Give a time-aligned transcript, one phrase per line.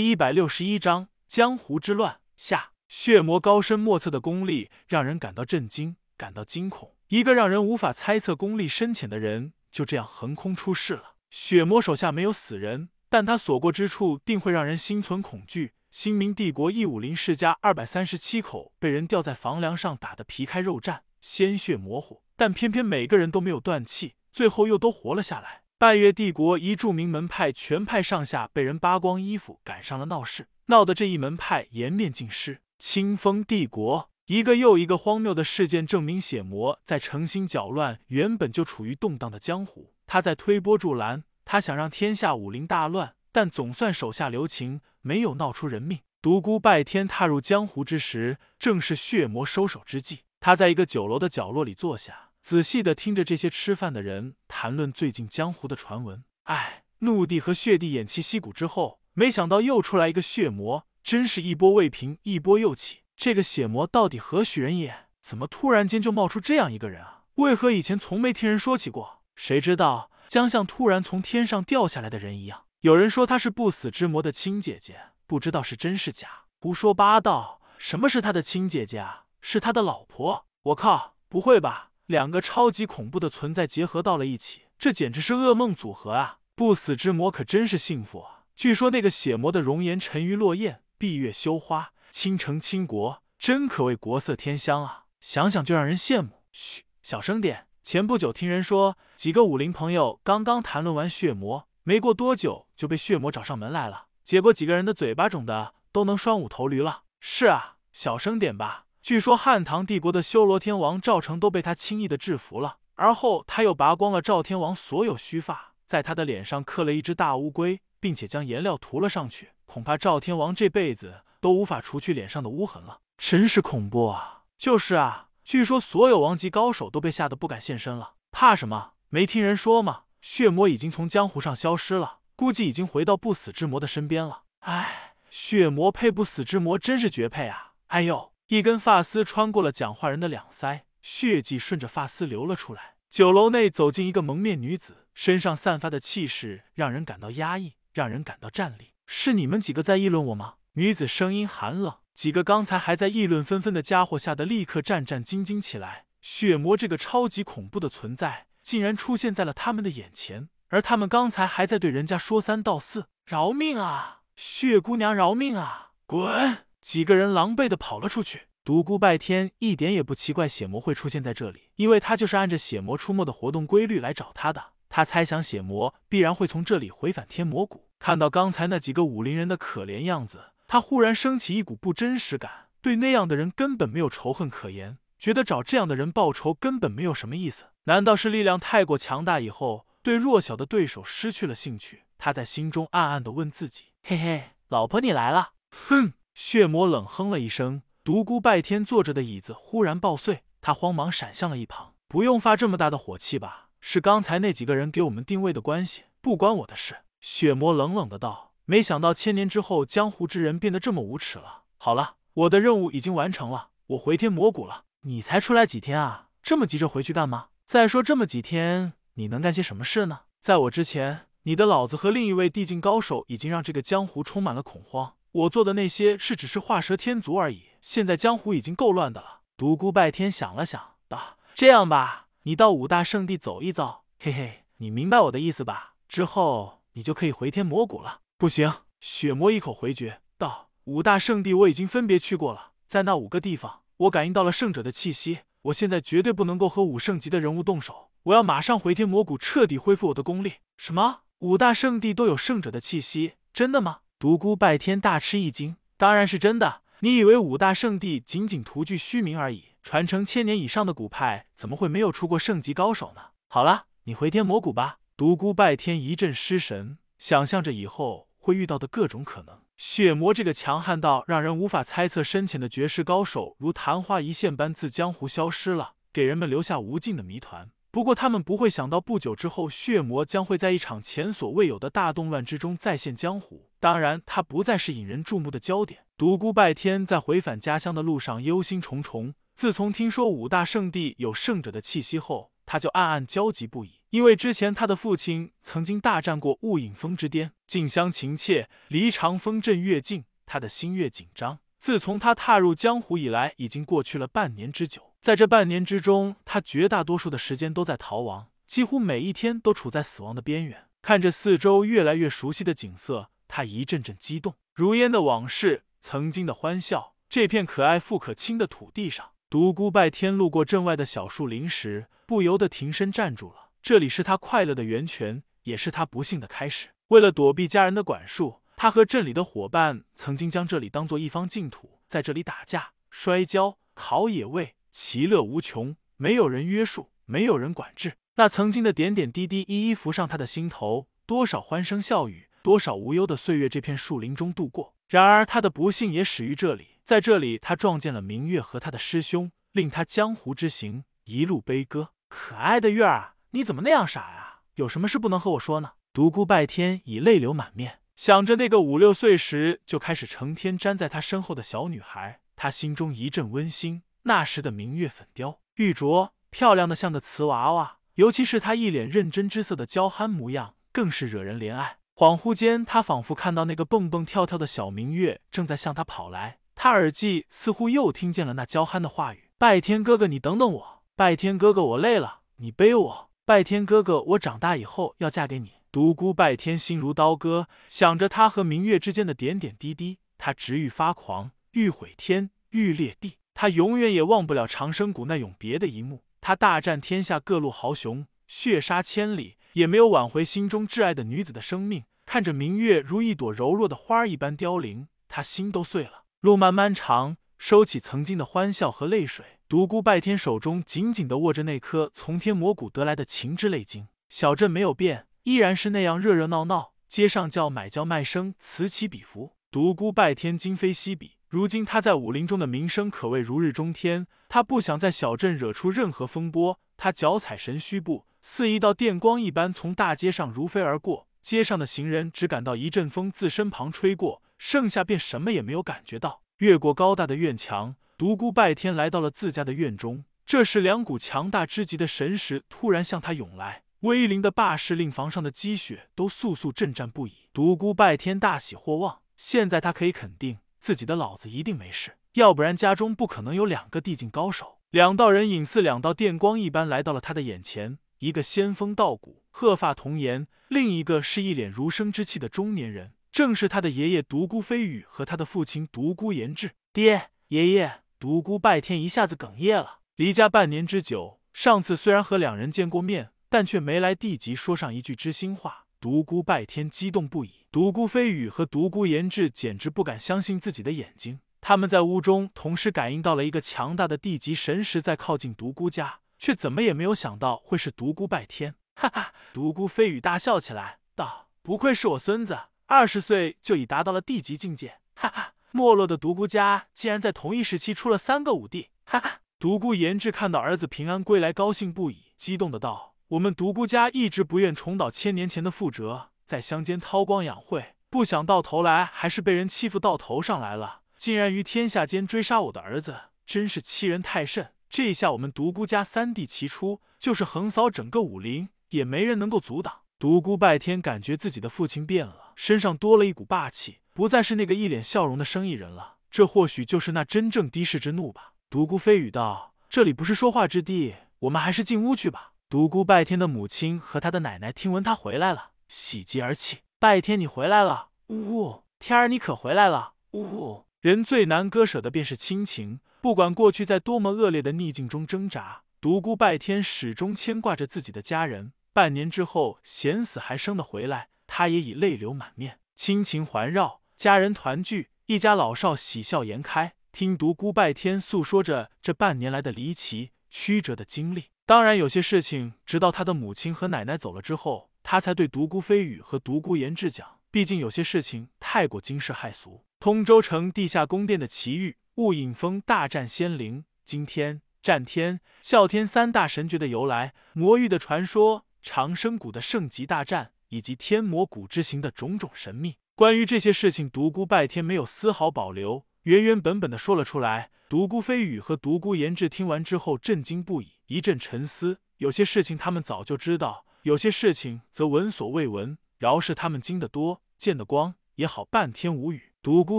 [0.00, 2.72] 第一百六十一章江湖之乱下。
[2.88, 6.94] 血魔高深莫测的功力让人感到震惊，感到惊恐。
[7.08, 11.16] 一个让人无法猜测功力深浅的人就这样横空出世了。
[11.28, 15.74] 血魔手下没有死人，但他所过之处定会让人心存恐惧。
[15.90, 25.60] 新明帝国一武林世家二百三十七口被人吊在房梁上打得皮开肉绽，鲜血模糊，但偏偏每个人都没有断气，最后又都活了下来。
[25.80, 32.60] 半月帝国一著名门派全派上下被人扒光衣服赶上了闹事，闹得这一门派颜面尽失。
[32.78, 39.94] 清风帝国一个又一个荒谬的事件证明，血魔在诚心搅乱原本就处于动荡的江湖。
[40.06, 46.00] 他在推波助澜，他想让天下武林大乱，但总算手下留情，没有闹出人命。
[46.20, 50.24] 独孤拜天踏入江湖之时，正是血魔收手之际。
[50.40, 52.29] 他在一个酒楼的角落里坐下。
[52.42, 56.24] 仔细的听着这些吃饭的人谈论最近江湖的传闻。
[56.44, 63.00] 哎，怒帝和血帝偃旗息鼓之后，没想到又出来一个血魔，真是一波未平，一波又起。
[63.16, 65.06] 这个血魔到底何许人也？
[65.20, 67.24] 怎么突然间就冒出这样一个人啊？
[67.34, 69.22] 为何以前从没听人说起过？
[69.36, 72.64] 谁知道将像突然从天上掉下来的人一样。
[72.80, 76.44] 有人说他是不死之魔的亲姐姐，不知道是真是假。
[76.58, 77.60] 胡说八道！
[77.76, 79.24] 什么是他的亲姐姐啊？
[79.40, 80.46] 是他的老婆？
[80.62, 81.16] 我靠！
[81.28, 81.89] 不会吧？
[82.10, 86.38] 两个超级恐怖的存在结合到了一起，这简直是噩梦组合啊！
[86.56, 88.42] 不死之魔可真是幸福啊！
[88.56, 95.04] 据说那个血魔的容颜沉鱼落雁，闭月羞花，倾城倾国，真可谓国色天香啊！
[95.20, 96.42] 想想就让人羡慕。
[96.50, 97.68] 嘘，小声点。
[97.84, 107.04] 前不久听人说，几个武林朋友刚刚谈论完血魔，没过多久就被血魔找上门来了，结果几个人的嘴巴肿的都能拴五头驴了。
[107.20, 108.86] 是啊，小声点吧。
[109.02, 119.50] 据说汉唐帝国的修罗天王赵成都被他轻易的制服了，而后他又拔光了赵天王所有须发，在他的脸上刻了一只大乌龟，并且将颜料涂了上去。
[119.64, 124.42] 恐怕赵天王这辈子都无法除去脸上的污痕了，真是恐怖啊！
[124.58, 128.14] 就是啊，据说所有王级高手都被吓得不敢现身了。
[128.30, 128.92] 怕什么？
[129.08, 130.02] 没听人说吗？
[130.20, 134.42] 血魔已经从江湖上消失了，估计已经回到不死之魔的身边了。
[134.60, 137.72] 唉，血魔配不死之魔真是绝配啊！
[137.86, 138.29] 哎呦！
[138.50, 142.96] 一根发丝穿过了讲话人的两腮，血迹顺着发丝流了出来。
[143.08, 148.94] 酒楼内走进一个蒙面女子，身上散发的气势让人感到压抑，让人感到战栗。
[149.06, 150.54] 是你们几个在议论我吗？
[150.72, 151.98] 女子声音寒冷。
[152.12, 156.06] 几个刚才还在议论纷纷的家伙吓得立刻战战兢兢起来。
[156.20, 168.48] 血魔这个超级恐怖的存在，竟然出现在了他们的眼前，而他们刚才还在对人家说三道四：“饶命啊，血姑娘，饶命啊，滚！”几个人狼狈的跑了出去。
[168.62, 174.72] 独孤拜天一点也不奇怪血魔会出现在这里，因为他就是按着血魔出没的活动规律来找他的。
[174.88, 177.88] 他猜想血魔必然会从这里回返天魔谷。
[177.98, 187.64] 看到刚才那几个武林人的可怜样子，他忽然升起一股不真实感，对那样的人根本没有仇恨可言，觉得找这样的人报仇根本没有什么意思。
[187.84, 192.04] 难道是力量太过强大以后，对弱小的对手失去了兴趣？
[192.18, 195.52] 他在心中暗暗的问自己：嘿嘿，老婆你来了。
[195.70, 196.12] 哼。
[196.42, 201.92] 血魔冷哼了一声，独孤拜天坐着的椅子忽然爆碎，他慌忙闪向了一旁。
[202.08, 203.68] 不用发这么大的火气吧？
[203.78, 206.96] 是刚才那几个人给我们定位的关系，不关我的事。
[207.20, 208.54] 血魔冷冷的道。
[208.64, 211.64] 没想到千年之后，江湖之人变得这么无耻了。
[211.76, 214.84] 好了，我的任务已经完成了，我回天魔谷了。
[215.02, 216.28] 你才出来几天啊？
[216.42, 217.48] 这么急着回去干嘛？
[217.66, 220.20] 再说这么几天，你能干些什么事呢？
[220.40, 225.16] 在我之前，你的老子和另一位地境高手已经让这个江湖充满了恐慌。
[225.32, 227.70] 我做的那些事只是画蛇添足而已。
[227.80, 229.40] 现在江湖已经够乱的了。
[229.56, 235.94] 独孤拜天想了想，道：“这样吧，你到五大圣地走一遭，嘿嘿，你明白我的意思吧？
[236.08, 245.40] 之后你就可以回天魔谷了。”不行，血魔一口回绝道：“五大圣地我已经分别去过了，在那五个地方，我感应到了圣者的气息。
[245.62, 251.20] 我现在绝对不能够和五圣级的人物动手，我要马上回天魔谷，彻底恢复我的功力。”什么？
[251.40, 253.34] 五大圣地都有圣者的气息？
[253.52, 254.00] 真的吗？
[254.20, 256.82] 独孤拜天大吃一惊，当然是真的。
[256.98, 259.68] 你以为五大圣地仅仅徒具虚名而已？
[259.82, 263.22] 传承千年以上的古派怎么会没有出过圣级高手呢？
[263.48, 264.98] 好了，你回天魔谷吧。
[265.16, 269.62] 独孤拜天一阵失神，想象着以后会遇到的各种可能。
[269.78, 277.70] 血魔这个强悍到让人无法猜测深浅的绝世高手，如昙花一现般自江湖消失了，给人们留下无尽的谜团。
[277.90, 283.69] 不过他们不会想到，不久之后，血魔将会在一场前所未有的大动乱之中再现江湖。
[283.80, 286.04] 当然，他不再是引人注目的焦点。
[286.18, 289.32] 独孤拜天在回返家乡的路上忧心忡忡。
[289.54, 294.00] 自从听说五大圣地有圣者的气息后，他就暗暗焦急不已。
[294.10, 301.60] 因为之前他的父亲曾经大战过雾隐峰之巅，近乡情怯，离长风阵越近，他的心越紧张。
[301.78, 305.14] 自从他踏入江湖以来，已经过去了半年之久。
[305.22, 310.84] 在这半年之中，他绝大多数的时间都在逃亡，几乎每一天都处在死亡的边缘。
[311.00, 314.54] 看着四周越来越熟悉的景色，他一阵阵激动。
[314.72, 323.70] 如烟的往事，曾经的欢笑，这片可爱富可亲的土地上，独孤拜天路过镇外的小树林时，不由得停身站住了。
[323.82, 326.88] 这里是他快乐的源泉，也是他不幸的开始。
[327.08, 335.96] 为了躲避家人的管束，他和镇里的伙伴曾经将这里当做一方净土，在这里打架、摔跤、烤野味，其乐无穷。
[336.16, 338.14] 没有人约束，没有人管制。
[338.36, 344.94] 那曾经的点点滴滴一一浮上他的心头，多少欢声笑语，多少无忧的岁月，这片树林中度过。
[345.08, 352.10] 然而他的不幸也始于这里，在这里，他撞见了明月和他的师兄，令他江湖之行一路悲歌。
[352.28, 353.34] 可爱的月儿。
[353.52, 354.60] 你怎么那样傻呀？
[354.74, 355.92] 有什么事不能和我说呢？
[356.12, 364.02] 独孤拜天已泪流满面，想着那个五六岁时就开始成天粘在他身后的小女孩，他心中一阵温馨。
[364.22, 371.96] 那时的明月粉雕玉琢，漂亮的像个瓷娃娃，尤其是她一脸认真之色的娇憨模样，更是惹人怜爱。
[372.20, 381.02] 恍惚间，他仿佛看到那个蹦蹦跳跳的小明月正在向他跑来，他耳际似乎又听见了那娇憨的话语：“拜天哥哥，你等等我。
[381.16, 385.72] 拜天哥哥，我累了，你背我。”拜天哥哥，我长大以后要嫁给你。
[385.90, 393.38] 独孤拜天心如刀割，想着他和明月之间的点点滴滴，他直欲发狂，欲毁天，欲裂地。
[393.54, 396.24] 他永远也忘不了长生谷那永别的一幕。
[396.42, 402.04] 他大战天下各路豪雄，血杀千里，也没有挽回心中挚爱的女子的生命。
[402.32, 406.26] 看着明月如一朵柔弱的花儿一般凋零，他心都碎了。
[406.42, 409.44] 路漫漫长，收起曾经的欢笑和泪水。
[409.68, 414.06] 独孤拜天手中紧紧的握着那颗从天魔谷得来的情之泪晶。
[414.28, 419.56] 小镇没有变，依然是那样热热闹闹，街上叫买叫卖声此起彼伏。
[419.72, 424.28] 独孤拜天今非昔比，如今他在武林中的名声可谓如日中天。
[424.48, 431.26] 他不想在小镇惹出任何风波，他脚踩神虚步，似一道电光一般从大街上如飞而过。
[431.40, 436.42] 街上的行人只感到一阵风自身旁吹过，剩下便什么也没有感觉到。
[436.58, 437.96] 越过高大的院墙。
[438.18, 447.48] 独孤拜天来到了自家的院中，这时两股强大之极的神识突然向他涌来，威灵的霸势令房上的积雪都簌簌震颤不已。
[447.54, 454.80] 独孤拜天大喜获望，现在他可以肯定自己的老子一定没事，要不然家中不可能有两个地境高手。
[454.90, 466.72] 两道人影似两道电光一般来到了他的眼前，一个仙风道骨，鹤发童颜，另一个是一脸儒生之气的中年人，正是他的爷爷独孤飞羽和他的父亲独孤延志。
[466.92, 468.02] 爹，爷爷。
[468.18, 470.00] 独孤拜天一下子哽咽了。
[470.16, 475.86] 离家半年之久，上次虽然和两人见过面，但却没来地级说上一句知心话。
[475.98, 481.40] 独孤拜天激动不已，独孤飞羽和独孤延志简直不敢相信自己的眼睛。
[481.62, 488.74] 他们在屋中同时感应到了一个强大的地级神识在靠近独孤家，却怎么也没有想到会是独孤拜天。
[488.96, 489.32] 哈哈！
[489.52, 495.54] 独孤飞羽大笑起来，道：“不愧是我孙子，二十岁就已达到了地级境界。”哈哈。
[495.72, 499.42] 没落的独孤家竟然在同一时期出了三个武帝，哈哈！
[499.60, 513.16] 独孤延志看到儿子平安归来，高兴不已，激动的道：“我们独孤家一直不愿重蹈千年前的覆辙，在乡间韬光养晦，不想到头来还是被人欺负到头上来了，竟然于天下间追杀我的儿子，
[513.46, 514.72] 真是欺人太甚！
[514.90, 524.00] 这一下我们独孤家三弟齐出，就是横扫整个武林，也没人能够阻挡。”独孤拜天感觉自己的父亲变了，身上多了一股霸气。
[524.12, 528.54] 不再是那个一脸笑容的生意人了，这或许就是那真正的士之怒吧。
[528.68, 538.08] 独孤飞羽道：“这里不是说话之地，我们还是进屋去吧。”独孤拜天的母亲和他的奶奶听闻他回来了，喜极而泣：“拜天，你回来了！
[538.26, 540.14] 呜呼，天儿，你可回来了！
[540.32, 548.74] 呜呼，人最难割舍的便是亲情，不管过去在多么恶劣的逆境中挣扎，独孤拜天始终牵挂着自己的家人。
[548.92, 554.02] 半年之后，险死还生的回来，他也已泪流满面，亲情环绕。
[554.14, 561.44] 家人团聚，一家老少喜笑颜开，听独孤拜天诉说着这半年来的离奇曲折的经历。
[561.64, 567.39] 当然，有些事情直到他的母亲和奶奶走了之后，他才对独孤飞羽和独孤延志讲。
[567.52, 569.84] 毕竟有些事情太过惊世骇俗。
[569.98, 582.98] 通州城地下宫殿的奇遇，雾隐峰大战仙灵，惊天战天啸天三大神诀的由来，魔域的传说，长生谷的圣级大战，以及天魔谷之行的种种神秘。
[583.16, 587.70] 关于这些事情，独孤拜天没有丝毫保留，原原本本的说了出来。
[587.88, 591.98] 独孤飞羽和独孤延志听完之后震惊不已，一阵沉思。
[592.18, 595.98] 有些事情他们早就知道，有些事情则闻所未闻。
[596.20, 599.54] 饶是他们经得多，见得光，也好半天无语。
[599.62, 599.98] 独孤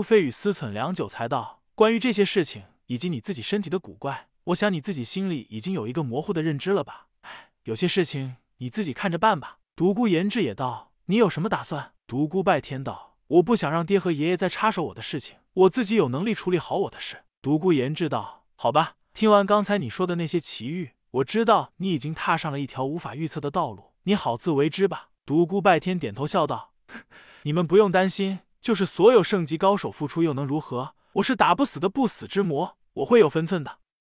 [0.00, 7.08] 飞羽思忖良久，才道：“关于这些事情，以及你自己身体的古怪，我想你自己心里已经有一个模糊的认知了吧？
[7.22, 26.72] 哎，有些事情你自己看着办吧。”独孤言志也道：“你有什么打算？”独孤拜天道：“我不想让爹和爷爷再插手我的事情，我自己有能力处理好我的事。”独孤言志道：“好吧，听完刚才你说的那些奇遇，我知道你已经踏上了一条无法预测的道路，你好自为之吧。”独孤拜天点头笑道
[27.42, 30.94] ：“你们不用担心，就是所有圣级高手付出又能如何？
[31.14, 33.78] 我是打不死的不死之魔，我会有分寸的。”